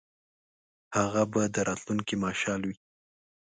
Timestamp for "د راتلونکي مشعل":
1.55-2.61